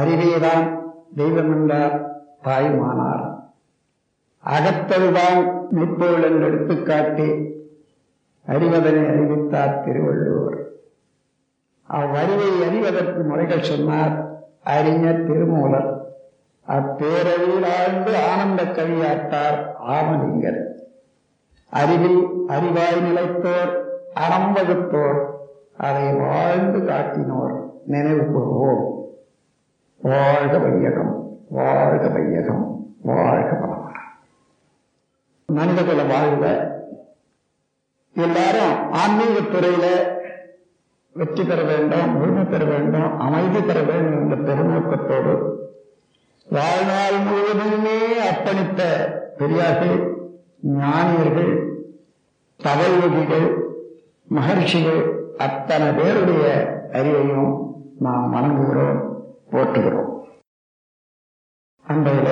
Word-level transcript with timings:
அருகேதான் 0.00 0.78
தெய்வம் 1.16 1.52
என்றார் 1.52 1.96
தாயுமானார். 2.44 3.24
அகத்ததுதான் 4.44 5.68
மெய்ப்பொருள் 5.70 6.22
என்று 6.22 6.48
எடுத்துக்காட்டி 6.50 7.48
அறிவதனை 8.46 9.08
அறிவித்தார் 9.08 9.80
திருவள்ளுவர். 9.80 10.58
அவ்வறிவை 11.82 12.68
அறிவதற்கு 12.68 13.22
முறைகள் 13.22 13.62
சொன்னார் 13.62 14.44
அறிஞர் 14.62 15.24
திருமூலர். 15.24 15.90
அப்பேரவையில் 16.68 17.66
ஆழ்ந்து 17.78 18.12
ஆனந்த 18.16 18.62
கவியாட்டார் 18.62 19.58
ஆமலிங்கர். 19.88 20.60
அறிவில் 21.70 22.22
அறிவாய் 22.48 23.00
நிலைத்தோர் 23.00 23.72
அறம் 24.14 24.52
வகுத்தோர் 24.54 25.20
அதை 25.76 26.12
வாழ்ந்து 26.12 26.78
காட்டினோர் 26.78 27.56
நினைவு 27.86 28.24
கூறுவோம். 28.32 28.99
வாழ்க 30.00 30.58
வையகம் 30.58 31.12
வாழ்க 31.48 32.08
வையகம் 32.08 32.64
வாழ்க 33.02 33.50
வளமுடன் 33.60 34.06
மனிதகுல 35.48 36.02
வாழ்க 36.02 36.44
எல்லாரும் 38.16 38.90
ஆன்மீக 38.90 39.40
துறையில 39.40 39.86
வெற்றி 41.12 41.44
பெற 41.44 41.62
வேண்டும் 41.62 42.14
முழுமை 42.14 42.44
பெற 42.44 42.64
வேண்டும் 42.64 43.18
அமைதி 43.18 43.60
பெற 43.60 43.82
வேண்டும் 43.82 44.20
என்ற 44.20 44.36
பெருநோக்கத்தோடு 44.36 45.34
வாழ்நாள் 46.48 47.18
முழுவதுமே 47.26 47.98
அர்ப்பணித்த 48.28 48.80
பெரியார்கள் 49.36 49.98
ஞானியர்கள் 50.62 51.52
தவயோகிகள் 52.64 53.48
மகர்ஷிகள் 54.34 55.02
அத்தனை 55.36 55.92
பேருடைய 55.92 56.46
அறிவையும் 56.92 57.52
நாம் 57.98 58.30
வணங்குகிறோம். 58.30 59.09
போற்றுகிறோம். 59.50 60.18
அன்றையில 61.88 62.30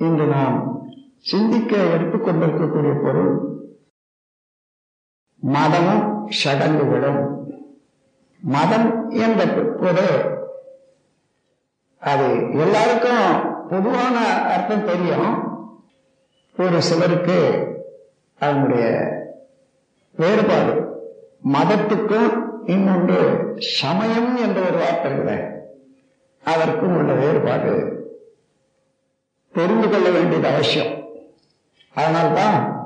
இன்று 0.00 0.26
நாம் 0.26 0.82
சிந்திக்க 1.18 1.76
எடுத்துக்கொண்டிருக்கக்கூடிய 1.76 3.02
பொருள் 3.02 3.38
மதமும் 5.36 6.26
சடங்குகளும். 6.30 7.48
மதம் 8.40 9.10
என்ற 9.10 9.44
போது 9.80 10.38
அது 11.98 12.50
எல்லாருக்கும் 12.58 13.68
பொதுவான 13.68 14.42
அர்த்தம் 14.42 14.84
தெரியும். 14.84 15.48
ஒரு 16.58 16.82
சிலருக்கு 16.82 17.38
அதனுடைய 18.38 18.84
வேறுபாடு. 20.16 20.74
மதத்துக்கும் 21.44 22.44
இன்னொன்று 22.66 23.54
சமயம் 23.58 24.36
என்ற 24.36 24.60
ஒரு 24.60 24.78
வார்த்தை 24.78 25.12
இருக்குது. 25.12 25.59
அதற்கும் 26.44 26.96
உள்ள 26.96 27.12
வேறுபாடு. 27.12 27.98
தெரிந்து 29.52 29.88
கொள்ள 29.88 30.10
வேண்டியது 30.10 30.48
அவசியம். 30.48 31.04
அதனால்தான் 31.94 32.78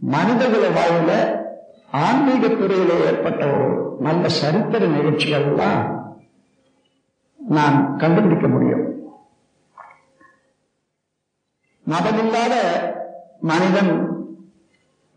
மனிதகுல 0.00 0.68
வாழ்வில் 0.68 1.40
ஆன்மீக 1.92 2.48
துறையிலே 2.48 3.04
ஏற்பட்ட 3.04 3.46
ஒரு 3.46 3.96
நல்ல 4.00 4.28
சரித்திர 4.28 4.86
நிகழ்ச்சிகள் 4.86 5.42
எல்லாம் 5.42 6.14
நாம் 7.48 7.96
கண்டுபிடிக்க 7.96 8.48
முடியும். 8.48 8.90
மதமில்லாத 11.88 12.54
மனிதன் 13.40 14.10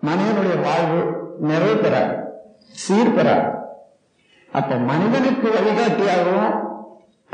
மனிதனுடைய 0.01 0.55
வாழ்வு 0.55 1.27
நிறைவு 1.39 1.77
பெறாது 1.77 2.23
சீர் 2.67 3.53
அப்ப 4.51 4.75
மனிதனுக்கு 4.75 5.49
வழிகாட்டியாகவும் 5.49 6.64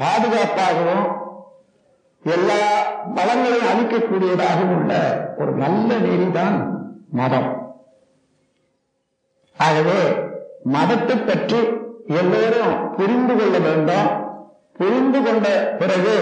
பாதுகாப்பாகவும் 0.02 1.08
எல்லா 2.36 2.62
பலங்களையும் 3.18 3.70
அளிக்கக்கூடியதாகவும் 3.72 4.74
உள்ள 4.78 4.94
ஒரு 5.42 5.52
நல்ல 5.64 5.90
நெறிதான் 6.06 6.58
மதம். 7.20 7.50
ஆகவே 9.58 10.00
மதத்தை 10.76 11.16
பற்றி 11.18 11.62
எல்லோரும் 12.20 12.76
புரிந்து 12.98 13.34
கொள்ள 13.40 13.58
வேண்டும். 13.66 14.10
புரிந்து 14.80 15.20
கொண்ட 15.22 15.48
பிறகு 15.80 16.16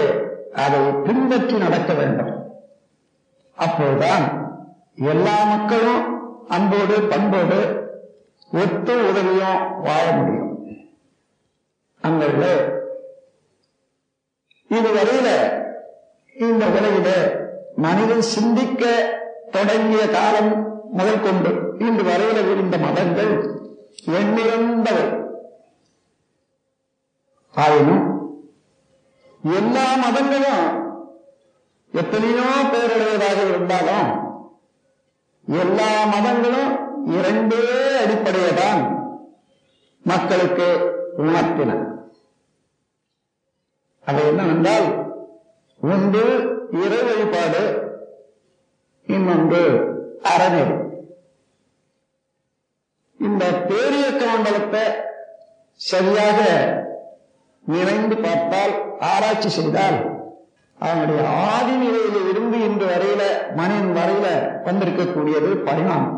அதை 0.64 0.80
பின்பற்றி 1.06 1.56
நடக்க 1.64 1.90
வேண்டும். 2.00 2.32
அப்போதுதான் 3.56 4.24
எல்லா 5.12 5.36
மக்களும் 5.52 6.02
அன்போடு 6.56 6.96
பண்போடு 7.12 7.60
ஒத்து 8.62 8.94
உதவியும் 9.08 9.60
வாழ 9.86 10.04
முடியும். 10.18 10.54
அந்த 12.08 12.24
இதுவரையில 14.70 15.28
இந்த 16.34 16.64
உலகில 16.66 17.08
மனிதன் 17.76 18.26
சிந்திக்க 18.34 18.84
தொடங்கிய 19.50 20.08
காலம் 20.08 20.52
முதல் 20.92 21.22
கொண்டு 21.22 21.50
இன்று 21.78 22.02
வரையில 22.02 22.38
இருந்த 22.52 22.78
மதங்கள் 22.78 23.32
எண்ணிறந்தவை. 24.18 25.06
ஆயினும் 27.54 28.04
எல்லா 29.44 29.86
மதங்களும் 30.04 30.64
எத்தனையோ 31.92 32.48
பேருடையதாக 32.72 33.38
இருந்தாலும் 33.48 34.08
எல்லா 35.46 35.92
மதங்களும் 36.14 36.72
இரண்டே 37.18 37.62
அடிப்படையதான் 38.04 38.82
மக்களுக்கு 40.04 40.68
உணர்த்தின. 41.18 41.70
அது 44.10 44.20
என்னவென்றால் 44.28 44.86
ஒன்று 45.80 46.24
இறை 46.82 47.00
வழிபாடு 47.06 47.62
இன்னொன்று 49.06 49.62
அறநெறி. 50.32 50.76
இந்த 53.20 53.44
பேரியக்க 53.68 54.22
மண்டலத்தை 54.26 54.84
சரியாக 55.80 56.38
நிறைந்து 57.64 58.16
பார்த்தால் 58.16 58.72
ஆராய்ச்சி 59.10 59.48
செய்தால் 59.48 59.98
அவனுடைய 60.78 61.22
ஆதி 61.52 61.74
நிலையில 61.74 62.20
இருந்து 62.30 62.58
இன்று 62.68 62.86
வரையில 62.86 63.22
மனிதன் 63.56 63.96
வரையில 63.98 64.28
வந்திருக்கக்கூடியது 64.66 65.50
பரிணாமம். 65.68 66.16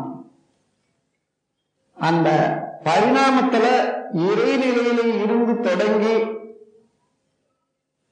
அந்த 1.97 2.29
பரிணாமத்துல 2.85 3.65
இறைநிலையில 4.27 5.01
இருந்து 5.23 5.53
தொடங்கி 5.59 6.15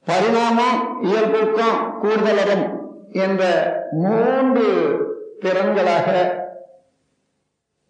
பரிணாமம் 0.06 0.78
இயல்புக்கம் 1.02 1.78
கூடுதலகம் 2.02 2.64
என்ற 3.24 3.42
மூன்று 4.04 4.66
திறன்களாக 5.42 6.08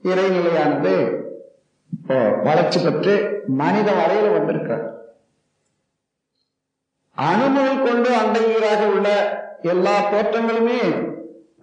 இறைநிலையானது 0.03 0.95
வளர்ச்சி 2.47 2.78
பெற்று 2.84 3.15
மனித 3.61 3.89
வரையில 3.93 4.33
வந்திருக்கிறார். 4.33 4.87
அணுமொழி 7.17 7.75
கொண்டு 7.78 8.11
அண்டையீராக 8.21 8.83
உள்ள 8.94 9.09
எல்லா 9.73 9.94
தோற்றங்களுமே 10.12 10.81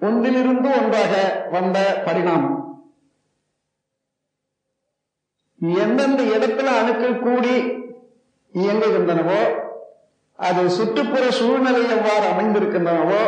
ஒன்றிலிருந்து 0.07 0.69
ஒன்றாக 0.79 1.13
வந்த 1.51 1.77
பரிணாமம். 2.05 2.57
எந்தெந்த 5.83 6.21
இடத்துல 6.35 6.69
அணுக்கள் 6.81 7.23
கூடி 7.25 7.55
இயங்குகின்றனவோ 8.53 9.41
அது 10.39 10.69
சுற்றுப்புற 10.69 11.31
சூழ்நிலை 11.31 11.81
எவ்வாறு 11.89 12.25
அமைந்திருக்கின்றனவோ 12.29 13.23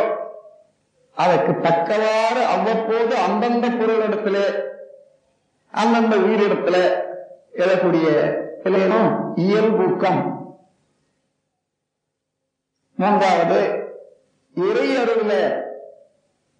அதற்கு 1.14 1.60
தக்கவாறு 1.60 2.44
அவ்வப்போது 2.44 3.16
அந்தந்த 3.16 3.68
பொருளிடத்துல 3.68 4.36
அந்தந்த 5.70 6.16
உயிரிடத்துல 6.16 6.76
எழக்கூடிய 7.52 8.06
இலையனும் 8.64 9.10
இயல்பூக்கம். 9.36 10.20
மூன்றாவது 12.96 13.60
இறை 14.54 14.96
அருவில 14.96 15.32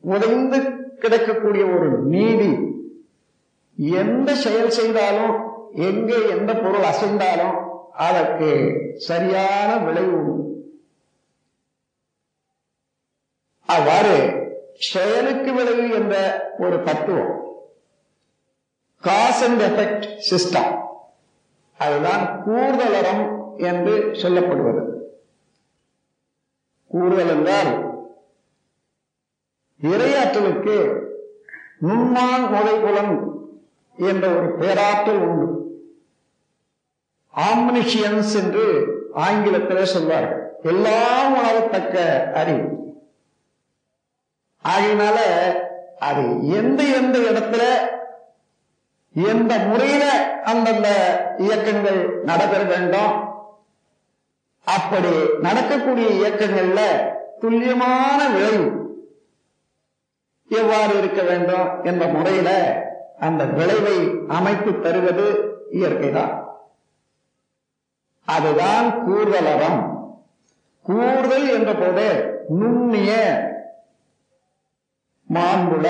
உடைந்து 0.00 0.58
கிடக்கக்கூடிய 1.00 1.64
ஒரு 1.76 1.88
நீதி. 2.14 2.52
எந்த 3.76 4.34
செயல் 4.34 4.70
செய்தாலும் 4.70 5.34
எங்கே 5.74 6.28
எந்த 6.28 6.54
பொருள் 6.54 6.82
அசைந்தாலும் 6.82 7.56
அதற்கு 7.92 8.50
சரியான 8.96 9.76
விளைவு 9.76 10.30
அவ்வாறு 13.66 14.40
செயலுக்கு 14.74 15.52
விளைவு 15.52 15.94
என்ற 15.94 16.14
ஒரு 16.58 16.82
தத்துவம். 16.82 17.40
காஸ் 19.00 19.44
அண்ட் 19.44 19.60
எஃபெக்ட் 19.60 20.06
சிஸ்டம் 20.30 20.80
அதுதான் 21.78 22.42
கூடுதலறம் 22.46 23.56
என்று 23.56 23.98
சொல்லப்படுவது. 23.98 24.82
கூடுதல் 26.86 27.28
என்றால் 27.28 27.90
இரையாற்றலுக்கு 29.80 31.00
நுண்மான் 31.80 32.48
நுழைபுலன் 32.50 33.40
என்ற 33.96 34.28
ஒரு 34.28 34.56
பேராற்றல் 34.58 35.18
உண்டு. 35.18 35.61
ஆம்னிஷியன்ஸ் 37.36 38.34
என்று 38.34 38.86
ஆங்கிலத்தில் 39.14 39.84
சொல்வார்கள். 39.84 40.56
எல்லாம் 40.62 41.34
உணரத்தக்க 41.34 41.96
அறிவு. 42.32 42.80
ஆகினால 44.64 45.16
அது 45.98 46.48
எந்த 46.48 46.82
எந்த 46.82 47.18
இடத்துல 47.18 47.62
எந்த 49.14 49.58
முறையில 49.58 50.32
அந்தந்த 50.44 50.88
இயக்கங்கள் 51.38 52.20
நடக்க 52.24 52.58
வேண்டும் 52.58 53.30
அப்படி 54.64 55.08
நடக்கக்கூடிய 55.40 56.08
இயக்கங்கள்ல 56.08 56.80
துல்லியமான 57.40 58.28
விளைவு 58.28 58.80
எவ்வாறு 60.48 60.98
இருக்க 60.98 61.22
வேண்டும் 61.22 61.84
என்ற 61.84 62.06
முறையில 62.06 62.50
அந்த 63.18 63.44
விளைவை 63.44 64.18
அமைத்து 64.28 64.80
தருவது 64.80 65.56
இயற்கைதான். 65.72 66.51
அதுதான் 68.24 69.08
கூர்தலறம் 69.08 70.06
கூர்தல் 70.82 71.48
என்ற 71.48 71.74
போது 71.74 72.06
நுண்ணிய 72.48 73.12
மாண்புல. 75.32 75.86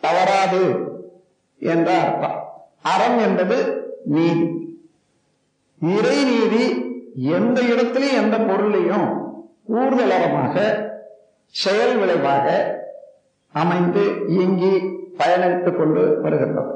தவறாது 0.00 0.74
என்ற 1.58 1.98
அர்த்தம். 1.98 2.62
அறம் 2.82 3.18
என்பது 3.18 3.56
நீதி. 4.04 4.76
இறை 5.82 6.24
நீதி 6.24 6.86
எந்த 7.30 7.60
இடத்திலையும் 7.60 8.22
எந்த 8.22 8.38
பொருளையும் 8.38 9.08
கூடுதலரமாக 9.68 10.86
செயல் 11.46 11.98
விளைவாக 11.98 12.76
அமைந்து 13.52 14.24
இயங்கி 14.26 14.72
பயணித்துக் 15.18 15.76
கொண்டு 15.76 16.20
வருகின்றது 16.20 16.74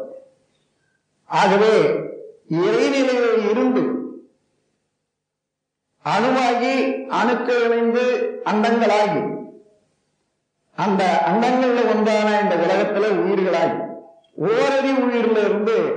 ஆகவே 1.25 1.91
இறைநிலையில் 2.51 3.51
இருந்து 3.51 4.02
அணுவாகி 6.05 7.07
அணுக்கள் 7.07 7.63
இணைந்து 7.63 8.41
அண்டங்களாகி. 8.45 9.37
அந்த 10.77 11.23
அண்டங்கள்ல 11.27 11.97
ஒன்றான 11.97 12.41
இந்த 12.41 12.55
உலகத்துல 12.55 13.05
உயிர்களாகி. 13.23 13.91
ஓரடி 14.35 14.93
உயிரில 14.93 15.45
இருந்து 15.45 15.93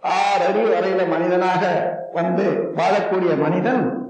ஆறு 0.00 0.52
வரையில 0.52 1.08
மனிதனாக 1.08 1.92
வந்து 2.12 2.42
வாழக்கூடிய 2.76 3.38
மனிதன் 3.38 4.02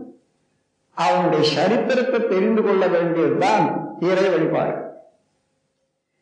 அவனுடைய 0.95 1.51
சரித்திரத்தை 1.51 2.29
தெரிந்து 2.29 2.63
கொள்ள 2.63 2.87
வேண்டியதுதான் 2.87 3.97
இறை 4.01 4.29
வழிபாடு. 4.29 4.83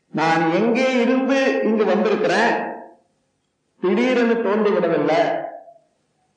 நான் 0.08 0.52
எங்கே 0.52 0.92
இருந்து 0.92 1.60
இங்கு 1.64 1.84
வந்திருக்கிறேன்? 1.84 2.72
திடீரென்று 3.80 4.34
தோன்றிவிடவில்லை. 4.34 5.40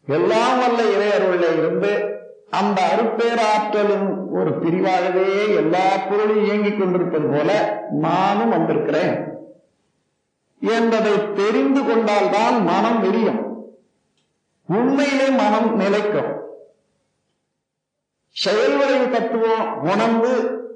எல்லாம் 0.08 0.60
வல்ல 0.60 0.82
இறையருளில 0.84 1.58
இருந்து 1.58 2.15
அந்த 2.50 2.82
அருப்பேராற்றலின் 2.92 4.28
ஒரு 4.32 4.52
பிரிவாகவே 4.60 5.56
எல்லா 5.56 5.98
பொருளும் 6.10 6.44
இயங்கிக் 6.46 6.80
கொண்டிருப்பது 6.80 7.28
போல 7.28 7.52
நானும் 7.92 8.50
வந்திருக்கிறேன் 8.50 9.34
என்பதை 10.60 11.34
தெரிந்து 11.34 11.86
கொண்டால்தான் 11.86 12.64
மனம் 12.64 13.02
விரியும். 13.02 13.42
உண்மையிலே 14.68 15.30
மனம் 15.30 15.76
நிலைக்கும். 15.76 16.32
செயல்வரைவு 18.36 19.10
தத்துவம் 19.10 19.82
உணர்ந்து 19.82 20.34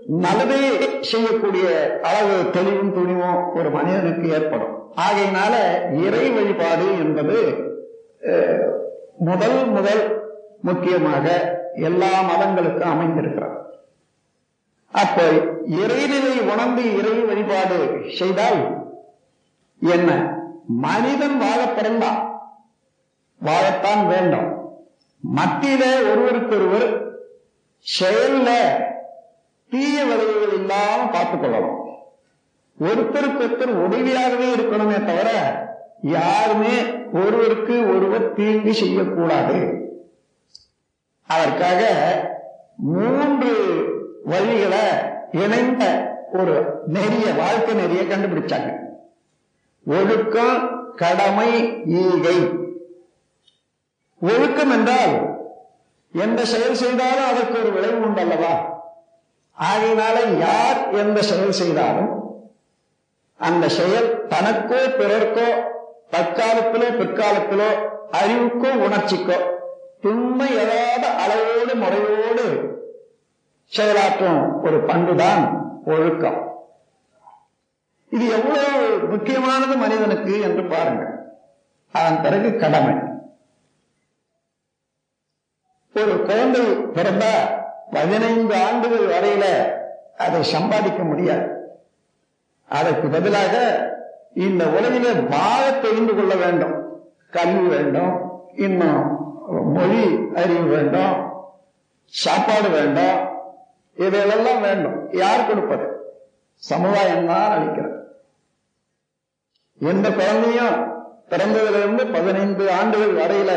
நல்லதே 0.07 1.01
செய்யக்கூடிய 1.01 1.99
அளவு 2.03 2.49
தெளிவும் 2.51 2.93
துணிவும் 2.93 3.55
ஒரு 3.55 3.69
மனிதனுக்கு 3.69 4.29
ஏற்படும். 4.29 4.75
ஆகையினால 4.95 5.55
இறை 6.05 6.29
வழிபாடு 6.29 6.87
என்பது 6.97 7.37
முதல் 9.17 9.65
முதல் 9.65 10.03
முக்கியமாக 10.61 11.57
எல்லா 11.81 12.21
மதங்களுக்கும் 12.21 12.91
அமைந்திருக்கிறது. 12.91 13.57
அப்ப 14.91 15.21
இறைநிலை 15.69 16.51
உணர்ந்து 16.51 16.97
இறை 16.97 17.11
வழிபாடு 17.11 18.03
செய்தால் 18.17 18.87
என்ன? 19.81 20.37
மனிதன் 20.67 21.37
வாழ 21.37 21.67
பிறந்தான். 21.67 22.41
வாழத்தான் 23.43 24.07
வேண்டும். 24.07 24.77
மத்தியில 25.35 26.11
ஒருவருக்கொருவர் 26.11 27.07
செயல்ல 27.99 28.47
தீய 29.69 30.03
விளைவுகள் 30.03 30.53
இல்லாம 30.53 31.09
பார்த்துக் 31.11 31.43
கொள்ளணும். 31.43 31.87
ஒருத்தருக்கு 32.83 33.41
ஒருத்தர் 33.41 33.69
உதவியாகவே 33.69 34.53
இருக்கணுமே 34.55 35.05
தவிர 35.05 35.57
யாருமே 36.01 36.81
ஒருவருக்கு 37.13 37.89
ஒருவர் 37.89 38.33
தீங்கு 38.33 38.73
செய்யக்கூடாது. 38.73 39.87
அதற்காக 41.33 41.81
மூன்று 42.77 43.51
வழிகளை 44.25 44.85
இணைந்த 45.31 45.83
ஒரு 46.33 46.55
நெறிய 46.93 47.25
வாழ்க்கை 47.37 47.73
நெறிய 47.75 48.01
கண்டுபிடிச்சாங்க. 48.01 48.69
ஒழுக்கம் 49.87 50.55
கடமை 50.95 51.49
ஈகை. 51.85 52.37
ஒழுக்கம் 54.21 54.71
என்றால் 54.71 55.15
எந்த 56.13 56.45
செயல் 56.45 56.73
செய்தாலும் 56.73 57.29
அதற்கு 57.31 57.59
ஒரு 57.59 57.71
விளைவு 57.71 57.99
உண்டல்லவா? 58.05 58.53
ஆகையினால 59.57 60.17
யார் 60.39 60.79
எந்த 60.93 61.21
செயல் 61.21 61.59
செய்தாலும் 61.61 62.11
அந்த 63.37 63.69
செயல் 63.69 64.09
தனக்கோ 64.27 64.79
பிறர்க்கோ 64.99 65.47
தற்காலத்திலோ 66.11 66.89
பிற்காலத்திலோ 66.99 67.69
அறிவுக்கோ 68.11 68.69
உணர்ச்சிக்கோ 68.85 69.37
துண்மை 70.01 70.47
எழாத 70.55 71.07
அளவோடு 71.15 71.75
முறையோடு 71.75 72.45
செயலாற்றும் 73.77 74.61
ஒரு 74.61 74.83
பண்புதான் 74.83 75.43
ஒழுக்கம். 75.85 76.57
இது 78.09 78.29
எவ்வளவு 78.29 78.99
முக்கியமானது 79.07 79.75
மனிதனுக்கு 79.75 80.41
என்று 80.41 80.63
பாருங்கள். 80.63 81.13
அதன் 81.91 82.21
பிறகு 82.21 82.57
கடமை. 82.57 82.95
ஒரு 85.95 86.25
குழந்தை 86.25 86.61
பிறந்தா 86.61 87.31
பதினைந்து 87.91 88.55
ஆண்டுகள் 88.55 89.05
வரையில 89.05 89.73
அதை 90.17 90.43
சம்பாதிக்க 90.43 91.03
முடியாது. 91.03 91.47
அதற்கு 92.69 93.07
பதிலாக 93.07 93.55
இந்த 94.33 94.65
உலகில 94.65 95.27
வாழ 95.27 95.71
தெரிந்து 95.71 96.15
கொள்ள 96.15 96.35
வேண்டும். 96.35 97.01
கல்வி 97.31 97.67
வேண்டும் 97.67 98.41
இன்னும் 98.55 99.18
மொழி 99.75 100.03
அறிவு 100.35 100.65
வேண்டும் 100.73 101.15
சாப்பாடு 102.05 102.69
வேண்டும் 102.69 103.17
இதையெல்லாம் 103.95 104.61
வேண்டும். 104.61 104.97
யார் 105.11 105.47
கொடுப்பது? 105.47 105.85
சமுதாயம் 106.55 107.27
தான் 107.27 107.51
அளிக்கிறது. 107.55 107.97
எந்த 109.79 110.07
குழந்தையும் 110.11 110.77
பிறந்ததிலிருந்து 111.29 112.03
பதினைந்து 112.13 112.71
ஆண்டுகள் 112.71 113.19
வரையில 113.21 113.51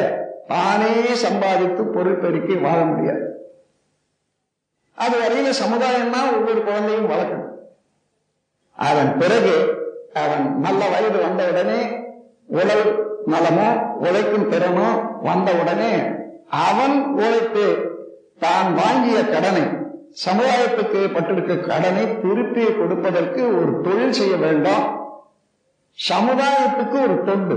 தானே 0.46 1.14
சம்பாதித்து 1.14 1.84
பொருள் 1.84 2.18
பெருக்கி 2.18 2.54
வாழ 2.54 2.78
முடியாது. 2.84 3.24
அது 4.94 5.16
வரையில 5.18 5.50
சமுதாயம் 5.50 6.10
தான் 6.10 6.34
ஒவ்வொரு 6.34 6.60
குழந்தையும் 6.64 7.10
வளர்க்கணும். 7.10 7.50
அதன் 8.76 9.18
பிறகு 9.18 9.54
அவன் 10.14 10.46
நல்ல 10.58 10.88
வயது 10.88 11.18
வந்த 11.18 11.42
உடனே 11.50 11.80
உடல் 12.56 12.86
நலமோ 13.32 13.68
உழைக்கும் 14.04 14.50
திறனோ 14.52 14.88
வந்தவுடனே 15.26 15.92
அவன் 16.66 16.96
உழைத்து 17.20 17.66
தான் 18.38 18.68
வாங்கிய 18.80 19.18
கடனை 19.34 19.64
சமுதாயத்துக்கு 20.24 21.00
பட்டிருக்க 21.12 21.52
கடனை 21.68 22.02
திருப்பி 22.22 22.64
கொடுப்பதற்கு 22.78 23.42
ஒரு 23.58 23.72
தொழில் 23.84 24.16
செய்ய 24.18 24.34
வேண்டும். 24.36 24.84
சமுதாயத்துக்கு 25.98 26.96
ஒரு 27.06 27.16
தொண்டு. 27.28 27.56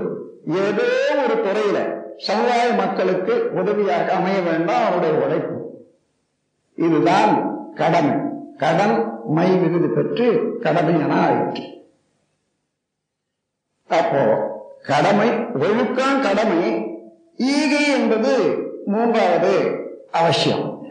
ஏதோ 0.63 0.87
ஒரு 1.23 1.35
துறையில 1.45 1.77
சமுதாய 2.27 2.65
மக்களுக்கு 2.73 3.33
உதவியாக 3.59 4.07
அமைய 4.13 4.37
வேண்டாம் 4.41 4.85
அவருடைய 4.85 5.15
உழைப்பு. 5.25 5.57
இதுதான் 6.85 7.33
கடமை. 7.81 8.15
கடன் 8.57 8.97
மை 9.37 9.49
விகுதி 9.61 9.89
பெற்று 9.95 10.27
கடமை 10.65 10.93
என 11.03 11.15
ஆயிற்று. 11.21 11.65
அப்போ 13.89 14.21
கடமை 14.87 15.29
ஒழுக்கம் 15.53 16.21
கடமை. 16.21 16.85
ஈகை 17.37 17.91
என்பது 17.91 18.33
மூன்றாவது 18.85 19.53
அவசியம். 20.11 20.87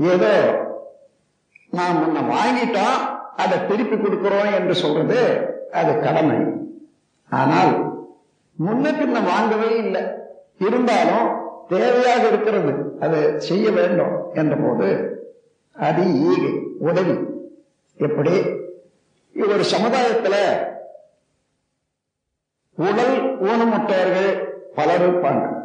ஏதோ 0.00 0.32
நாம் 1.70 1.98
முன்ன 2.02 2.34
வாங்கிட்டோம் 2.34 2.98
அதை 3.36 3.66
திருப்பி 3.66 3.96
கொடுக்கிறோம் 3.96 4.54
என்று 4.54 4.74
சொல்றது 4.74 5.20
அது 5.72 6.00
கடமை. 6.00 6.36
ஆனால் 7.30 7.72
முன்ன 8.66 8.86
பின்ன 8.92 9.24
வாங்கவே 9.24 9.76
இல்லை. 9.76 10.02
இருந்தாலும் 10.58 11.26
தேவையாக 11.70 12.26
இருக்கிறது. 12.28 12.72
அது 13.00 13.40
செய்ய 13.40 13.70
வேண்டும் 13.70 14.34
என்ற 14.34 14.56
போது 14.56 14.88
அது 15.72 16.02
ஈகை 16.30 16.52
உதவி. 16.78 17.16
எப்படி? 17.96 18.30
ஒரு 19.36 19.64
சமுதாயத்துல 19.76 20.34
உடல் 22.76 23.38
ஊனமுற்றவர்கள் 23.40 24.48
பலர் 24.74 25.02
இருப்பாங்க. 25.02 25.62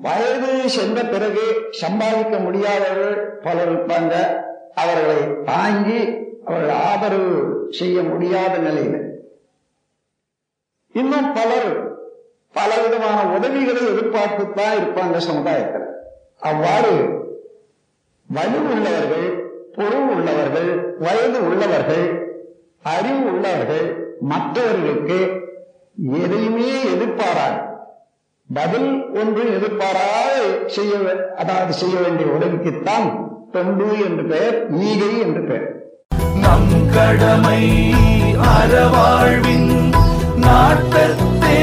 வயது 0.00 0.68
சென்ற 0.68 1.04
பிறகு 1.04 1.68
சம்பாதிக்க 1.70 2.38
முடியாதவர்கள் 2.38 3.16
பலர் 3.18 3.72
இருப்பாங்க. 3.72 4.14
அவர்களை 4.74 5.42
தாங்கி 5.44 6.26
அவர்கள் 6.44 6.76
ஆதரவு 6.76 7.66
செய்ய 7.70 8.02
முடியாத 8.02 8.58
நிலையில். 8.58 9.26
இன்னும் 10.92 11.32
பலர் 11.32 11.96
பல 12.52 12.80
விதமான 12.80 13.36
உதவிகளை 13.36 13.82
எதிர்பார்த்துத்தான் 13.82 14.78
இருப்பாங்க 14.78 15.16
சமுதாயத்தில். 15.16 15.86
அவ்வாறு 16.38 17.26
வலு 18.26 18.72
உள்ளவர்கள் 18.72 19.46
பொருள் 19.74 20.08
உள்ளவர்கள் 20.14 20.96
வயது 20.98 21.48
உள்ளவர்கள் 21.48 22.36
அறிவு 22.82 23.32
உள்ளவர்கள் 23.32 24.07
மற்றவர்களுக்கு 24.20 25.46
எதையுமே 26.12 26.84
எதிர்பாராது. 26.94 27.66
பதில் 28.54 29.10
ஒன்று 29.14 29.54
எதிர்பாராது 29.54 30.62
செய்ய 30.66 30.96
அதாவது 31.38 31.72
செய்ய 31.72 31.98
வேண்டிய 32.00 32.28
உதவிக்குத்தான் 32.30 33.26
தொண்டு 33.52 33.86
என்று 34.04 34.24
பெயர் 34.24 34.70
ஈகை 34.70 35.20
என்று 35.20 35.42
பெயர். 35.42 35.76
நம் 36.34 36.90
கடமை 36.94 37.90
அறவாழ்வின் 38.36 39.92
நாட்டத்தே 40.36 41.58